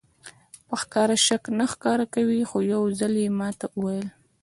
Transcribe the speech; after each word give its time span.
په 0.67 0.75
ښکاره 0.81 1.15
شک 1.27 1.43
نه 1.57 1.65
ښکاره 1.71 2.05
کوي 2.15 2.41
خو 2.49 2.57
یو 2.73 2.83
ځل 2.99 3.13
یې 3.21 3.27
ماته 3.39 3.65
وویل. 3.71 4.07